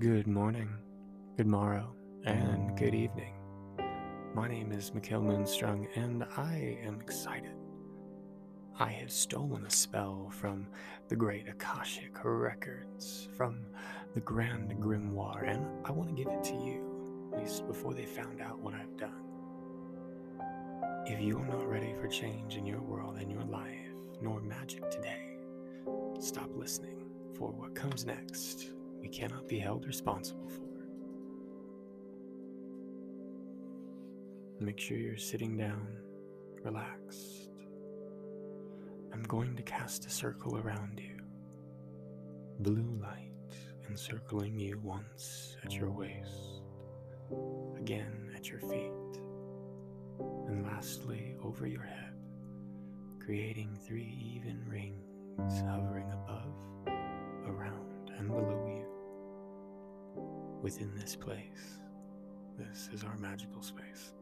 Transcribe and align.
Good 0.00 0.26
morning, 0.26 0.70
good 1.36 1.46
morrow, 1.46 1.94
and 2.24 2.74
good 2.78 2.94
evening. 2.94 3.34
My 4.34 4.48
name 4.48 4.72
is 4.72 4.94
Mikhail 4.94 5.20
Moonstrung, 5.20 5.86
and 5.94 6.24
I 6.38 6.78
am 6.82 7.02
excited. 7.02 7.52
I 8.78 8.90
have 8.92 9.12
stolen 9.12 9.66
a 9.66 9.70
spell 9.70 10.30
from 10.30 10.68
the 11.08 11.16
great 11.16 11.46
Akashic 11.46 12.12
Records, 12.24 13.28
from 13.36 13.60
the 14.14 14.20
Grand 14.20 14.70
Grimoire, 14.80 15.46
and 15.46 15.66
I 15.84 15.92
want 15.92 16.08
to 16.08 16.14
give 16.14 16.32
it 16.32 16.42
to 16.44 16.54
you, 16.54 17.30
at 17.34 17.40
least 17.40 17.66
before 17.66 17.92
they 17.92 18.06
found 18.06 18.40
out 18.40 18.58
what 18.58 18.72
I've 18.72 18.96
done. 18.96 19.20
If 21.06 21.20
you 21.20 21.36
are 21.38 21.46
not 21.46 21.68
ready 21.68 21.92
for 22.00 22.08
change 22.08 22.56
in 22.56 22.64
your 22.64 22.80
world 22.80 23.13
magic 24.64 24.90
today, 24.90 25.36
stop 26.18 26.48
listening, 26.54 27.04
for 27.36 27.50
what 27.50 27.74
comes 27.74 28.06
next 28.06 28.70
we 28.98 29.08
cannot 29.08 29.46
be 29.46 29.58
held 29.58 29.86
responsible 29.86 30.48
for. 30.48 30.62
Make 34.64 34.80
sure 34.80 34.96
you're 34.96 35.18
sitting 35.18 35.58
down, 35.58 35.86
relaxed. 36.62 37.50
I'm 39.12 39.24
going 39.24 39.54
to 39.54 39.62
cast 39.62 40.06
a 40.06 40.10
circle 40.10 40.56
around 40.56 40.98
you. 40.98 41.18
Blue 42.60 42.98
light 43.02 43.32
encircling 43.90 44.58
you 44.58 44.78
once 44.82 45.58
at 45.62 45.74
your 45.74 45.90
waist, 45.90 46.62
again 47.76 48.32
at 48.34 48.48
your 48.48 48.60
feet, 48.60 49.20
and 50.48 50.64
lastly 50.64 51.36
over 51.44 51.66
your 51.66 51.82
head, 51.82 52.03
creating 53.24 53.78
three 53.86 54.34
even 54.36 54.62
rings 54.68 55.60
hovering 55.60 56.10
above, 56.12 56.54
around, 57.46 58.10
and 58.18 58.28
below 58.28 58.66
you 58.66 58.84
within 60.62 60.94
this 60.94 61.16
place. 61.16 61.80
This 62.58 62.90
is 62.92 63.02
our 63.02 63.16
magical 63.16 63.62
space. 63.62 64.12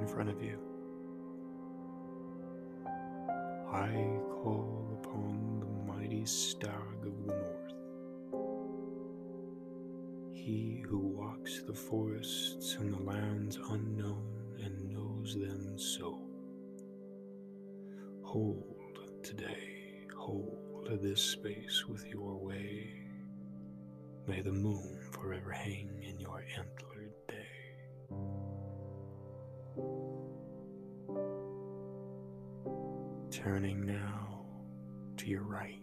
In 0.00 0.06
front 0.06 0.30
of 0.30 0.40
you, 0.40 0.58
I 3.72 3.90
call 4.30 4.98
upon 5.02 5.60
the 5.60 5.92
mighty 5.92 6.24
stag 6.26 6.91
the 11.66 11.74
forests 11.74 12.76
and 12.78 12.92
the 12.92 13.02
lands 13.02 13.58
unknown 13.70 14.56
and 14.62 14.90
knows 14.90 15.34
them 15.34 15.78
so. 15.78 16.18
Hold 18.22 18.64
today 19.22 19.72
hold 20.22 20.88
this 21.02 21.20
space 21.20 21.84
with 21.88 22.06
your 22.06 22.36
way. 22.36 22.92
May 24.28 24.40
the 24.40 24.52
moon 24.52 25.00
forever 25.10 25.50
hang 25.50 25.90
in 26.00 26.20
your 26.20 26.44
antlered 26.56 27.12
day. 27.26 27.48
Turning 33.32 33.84
now 33.84 34.44
to 35.16 35.26
your 35.26 35.42
right, 35.42 35.82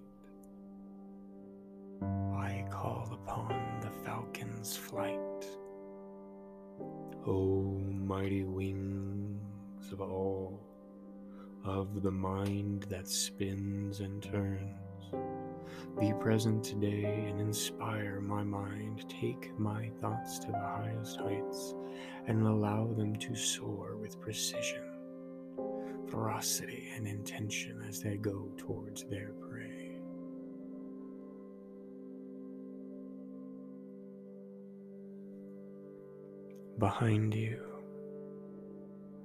I 2.01 2.63
call 2.71 3.09
upon 3.11 3.81
the 3.81 3.91
falcon's 4.05 4.77
flight. 4.77 5.45
O 7.29 7.77
mighty 8.07 8.43
wings 8.43 9.91
of 9.91 10.01
all 10.01 10.59
of 11.63 12.01
the 12.01 12.09
mind 12.09 12.87
that 12.89 13.07
spins 13.07 13.99
and 13.99 14.23
turns. 14.23 15.13
Be 15.99 16.11
present 16.19 16.63
today 16.63 17.27
and 17.29 17.39
inspire 17.39 18.19
my 18.19 18.41
mind. 18.41 19.05
Take 19.09 19.57
my 19.59 19.91
thoughts 20.01 20.39
to 20.39 20.47
the 20.47 20.57
highest 20.57 21.19
heights 21.19 21.75
and 22.25 22.47
allow 22.47 22.87
them 22.87 23.15
to 23.17 23.35
soar 23.35 23.95
with 23.95 24.19
precision, 24.19 24.81
ferocity, 26.07 26.89
and 26.95 27.07
intention 27.07 27.83
as 27.87 28.01
they 28.01 28.17
go 28.17 28.49
towards 28.57 29.03
their 29.03 29.33
prey. 29.33 29.68
Behind 36.79 37.35
you, 37.35 37.61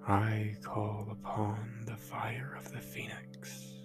I 0.08 0.56
call 0.64 1.06
upon 1.12 1.84
the 1.86 1.94
fire 1.94 2.56
of 2.58 2.72
the 2.72 2.80
phoenix. 2.80 3.76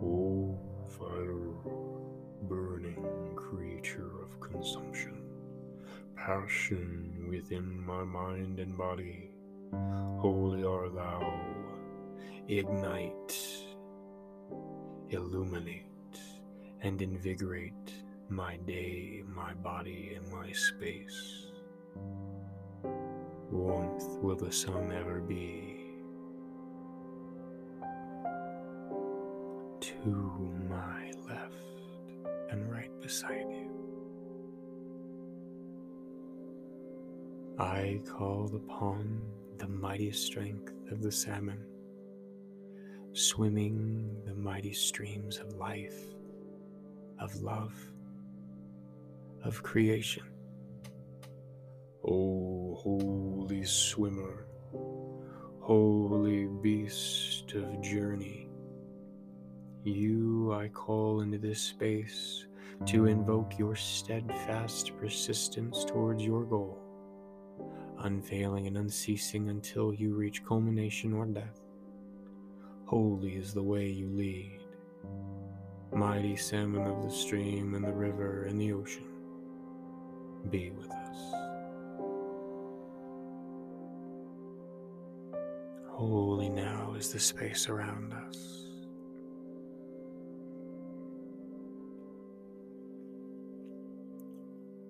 O 0.00 0.56
fire, 0.96 1.74
burning 2.42 3.32
creature 3.34 4.22
of 4.22 4.38
consumption, 4.38 5.20
passion 6.14 7.26
within 7.28 7.84
my 7.84 8.04
mind 8.04 8.60
and 8.60 8.78
body, 8.78 9.32
holy 10.20 10.62
are 10.62 10.90
thou. 10.90 11.40
Ignite, 12.46 13.36
illuminate, 15.10 16.20
and 16.82 17.02
invigorate 17.02 18.01
my 18.32 18.56
day, 18.66 19.22
my 19.34 19.52
body, 19.54 20.16
and 20.16 20.32
my 20.32 20.50
space 20.52 21.52
warmth 23.52 24.18
will 24.22 24.36
the 24.36 24.50
sun 24.50 24.90
ever 24.92 25.20
be? 25.20 25.76
To 29.80 30.56
my 30.68 31.12
left 31.28 31.54
and 32.50 32.70
right 32.72 32.90
beside 33.02 33.46
you. 33.50 33.70
I 37.58 38.00
call 38.08 38.50
upon 38.54 39.20
the 39.58 39.68
mighty 39.68 40.10
strength 40.12 40.72
of 40.90 41.02
the 41.02 41.12
salmon, 41.12 41.62
swimming 43.12 44.16
the 44.24 44.34
mighty 44.34 44.72
streams 44.72 45.36
of 45.38 45.54
life, 45.56 46.00
of 47.20 47.34
love, 47.42 47.74
of 49.44 49.62
creation. 49.62 50.24
O 52.04 52.74
holy 52.74 53.64
swimmer, 53.64 54.46
holy 55.60 56.46
beast 56.62 57.52
of 57.54 57.80
journey, 57.80 58.48
you 59.84 60.52
I 60.52 60.68
call 60.68 61.20
into 61.20 61.38
this 61.38 61.60
space 61.60 62.46
to 62.86 63.06
invoke 63.06 63.58
your 63.58 63.76
steadfast 63.76 64.96
persistence 64.98 65.84
towards 65.84 66.24
your 66.24 66.44
goal, 66.44 66.78
unfailing 68.00 68.66
and 68.66 68.78
unceasing 68.78 69.48
until 69.48 69.92
you 69.92 70.14
reach 70.14 70.44
culmination 70.44 71.12
or 71.12 71.26
death. 71.26 71.60
Holy 72.86 73.36
is 73.36 73.54
the 73.54 73.62
way 73.62 73.88
you 73.88 74.08
lead, 74.08 74.60
mighty 75.92 76.36
salmon 76.36 76.86
of 76.86 77.02
the 77.02 77.10
stream 77.10 77.74
and 77.74 77.84
the 77.84 77.92
river 77.92 78.44
and 78.44 78.60
the 78.60 78.72
ocean. 78.72 79.11
Be 80.50 80.70
with 80.70 80.90
us. 80.90 81.32
Holy 85.88 86.48
now 86.48 86.94
is 86.98 87.12
the 87.12 87.20
space 87.20 87.68
around 87.68 88.12
us. 88.12 88.66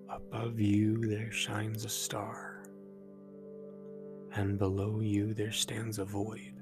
Above 0.09 0.59
you 0.59 0.97
there 0.97 1.31
shines 1.31 1.85
a 1.85 1.89
star, 1.89 2.63
and 4.35 4.57
below 4.57 4.99
you 5.01 5.33
there 5.33 5.51
stands 5.51 5.99
a 5.99 6.05
void. 6.05 6.53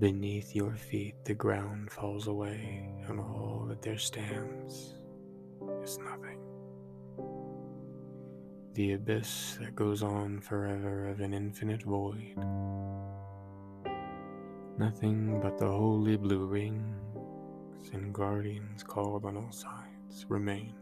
Beneath 0.00 0.56
your 0.56 0.74
feet 0.74 1.14
the 1.24 1.34
ground 1.34 1.90
falls 1.90 2.26
away, 2.26 2.92
and 3.06 3.20
all 3.20 3.64
that 3.68 3.82
there 3.82 3.98
stands 3.98 4.94
is 5.82 5.98
nothing 5.98 6.49
the 8.74 8.92
abyss 8.92 9.58
that 9.60 9.74
goes 9.74 10.02
on 10.02 10.40
forever 10.40 11.08
of 11.08 11.20
an 11.20 11.34
infinite 11.34 11.82
void. 11.82 12.36
Nothing 14.78 15.40
but 15.42 15.58
the 15.58 15.66
holy 15.66 16.16
blue 16.16 16.46
rings 16.46 17.90
and 17.92 18.14
guardians 18.14 18.82
called 18.84 19.24
on 19.24 19.36
all 19.36 19.50
sides 19.50 20.24
remain. 20.28 20.74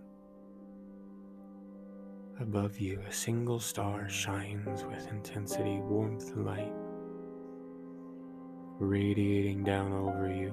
Above 2.40 2.78
you, 2.78 3.00
a 3.08 3.12
single 3.12 3.58
star 3.58 4.08
shines 4.08 4.84
with 4.84 5.08
intensity, 5.10 5.78
warmth, 5.80 6.30
and 6.36 6.46
light, 6.46 6.72
radiating 8.78 9.64
down 9.64 9.92
over 9.92 10.32
you. 10.32 10.52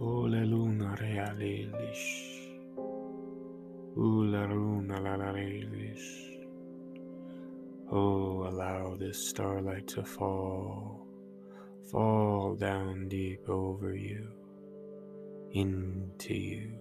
Ole 0.00 0.44
luna 0.44 0.96
realish 1.00 2.43
Oh, 7.92 8.48
allow 8.48 8.96
this 8.96 9.28
starlight 9.28 9.86
to 9.88 10.02
fall, 10.02 11.06
fall 11.92 12.56
down 12.56 13.08
deep 13.08 13.48
over 13.48 13.94
you, 13.94 14.28
into 15.52 16.34
you. 16.34 16.72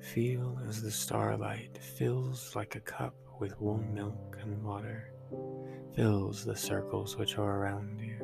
Feel 0.00 0.58
as 0.66 0.80
the 0.80 0.90
starlight 0.90 1.76
fills 1.78 2.56
like 2.56 2.76
a 2.76 2.80
cup 2.80 3.14
with 3.40 3.60
warm 3.60 3.92
milk 3.92 4.38
and 4.40 4.62
water, 4.62 5.12
fills 5.94 6.46
the 6.46 6.56
circles 6.56 7.18
which 7.18 7.36
are 7.36 7.58
around 7.60 8.00
you. 8.00 8.16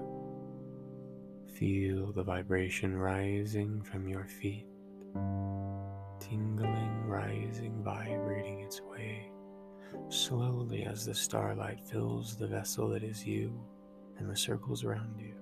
Feel 1.58 2.12
the 2.12 2.22
vibration 2.22 2.96
rising 2.96 3.82
from 3.82 4.08
your 4.08 4.24
feet, 4.24 4.66
tingling, 6.20 6.69
rising, 7.20 7.82
vibrating 7.82 8.60
its 8.60 8.80
way 8.80 9.30
slowly 10.08 10.84
as 10.84 11.04
the 11.04 11.14
starlight 11.14 11.80
fills 11.80 12.36
the 12.36 12.46
vessel 12.46 12.88
that 12.88 13.02
is 13.02 13.24
you 13.26 13.52
and 14.18 14.28
the 14.28 14.36
circles 14.36 14.84
around 14.84 15.18
you. 15.18 15.34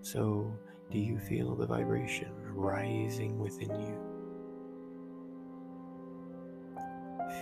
So, 0.00 0.52
do 0.90 0.98
you 0.98 1.18
feel 1.18 1.54
the 1.54 1.66
vibration 1.66 2.32
rising 2.54 3.38
within 3.38 3.70
you? 3.70 3.98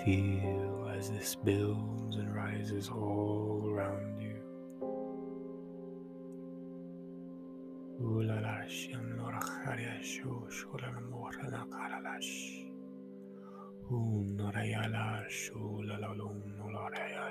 Feel 0.05 0.93
as 0.97 1.11
this 1.11 1.35
builds 1.35 2.17
and 2.17 2.35
rises 2.35 2.89
all 2.89 3.65
around 3.67 4.21
you. 4.21 4.37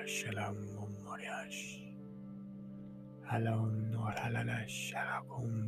Shalam 0.09 0.67
Shalakum 4.67 5.67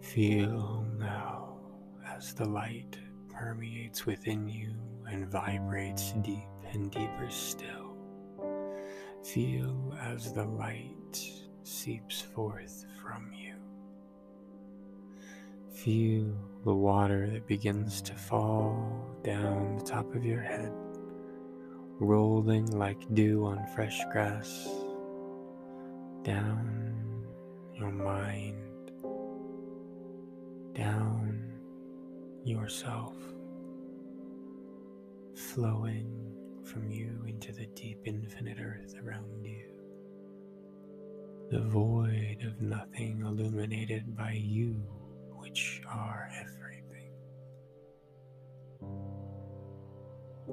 Feel 0.00 0.86
now 0.98 1.58
as 2.06 2.32
the 2.32 2.46
light 2.46 2.96
permeates 3.28 4.06
within 4.06 4.48
you 4.48 4.74
and 5.10 5.28
vibrates 5.30 6.12
deep 6.22 6.38
and 6.72 6.90
deeper 6.90 7.28
still. 7.28 7.94
Feel 9.22 9.94
as 10.00 10.32
the 10.32 10.44
light 10.44 11.20
seeps 11.62 12.22
forth 12.22 12.86
from 13.02 13.30
you. 13.34 13.53
Feel 15.74 16.32
the 16.64 16.72
water 16.72 17.28
that 17.30 17.48
begins 17.48 18.00
to 18.02 18.14
fall 18.14 19.18
down 19.24 19.76
the 19.76 19.84
top 19.84 20.14
of 20.14 20.24
your 20.24 20.40
head, 20.40 20.72
rolling 21.98 22.66
like 22.66 23.12
dew 23.12 23.44
on 23.44 23.66
fresh 23.74 24.00
grass, 24.12 24.68
down 26.22 27.26
your 27.74 27.90
mind, 27.90 28.92
down 30.74 31.52
yourself, 32.44 33.16
flowing 35.34 36.32
from 36.62 36.88
you 36.90 37.24
into 37.26 37.52
the 37.52 37.66
deep 37.74 37.98
infinite 38.04 38.58
earth 38.60 38.94
around 39.04 39.44
you. 39.44 39.64
The 41.50 41.60
void 41.60 42.44
of 42.46 42.62
nothing 42.62 43.22
illuminated 43.26 44.16
by 44.16 44.40
you 44.40 44.80
which 45.44 45.80
are 45.86 46.30
everything. 46.40 47.12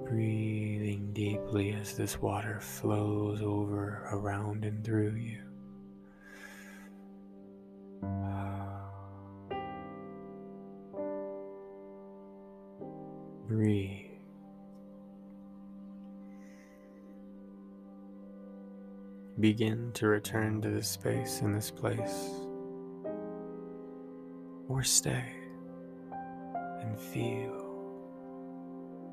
Breathing 0.06 1.14
deeply 1.14 1.72
as 1.72 1.96
this 1.96 2.22
water 2.22 2.60
flows 2.60 3.42
over, 3.42 4.10
around, 4.12 4.66
and 4.66 4.84
through 4.84 5.16
you. 5.16 5.40
Breathe. 13.48 14.10
Begin 19.40 19.94
to 19.94 20.08
return 20.08 20.62
to 20.62 20.70
this 20.70 20.90
space 20.90 21.40
and 21.40 21.56
this 21.56 21.72
place 21.72 22.41
or 24.72 24.84
stay 24.84 25.26
and 26.82 26.98
feel 26.98 27.58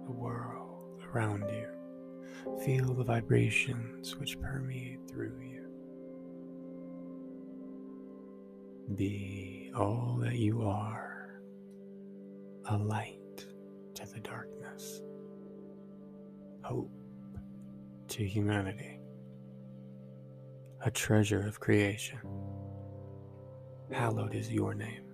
the 0.06 0.12
world 0.12 1.02
around 1.12 1.42
you. 1.50 1.66
Feel 2.64 2.94
the 2.94 3.02
vibrations 3.02 4.16
which 4.16 4.40
permeate 4.40 5.00
through 5.10 5.36
you. 5.40 5.64
Be 8.94 9.72
all 9.76 10.16
that 10.20 10.36
you 10.36 10.62
are, 10.62 11.40
a 12.66 12.76
light 12.78 13.44
to 13.94 14.06
the 14.06 14.20
darkness, 14.20 15.02
hope 16.62 16.90
to 18.06 18.24
humanity, 18.24 19.00
a 20.84 20.90
treasure 20.90 21.44
of 21.46 21.58
creation. 21.58 22.20
Hallowed 23.90 24.36
is 24.36 24.52
your 24.52 24.74
name. 24.74 25.07